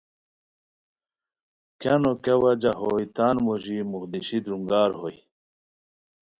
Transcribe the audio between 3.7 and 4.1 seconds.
موخ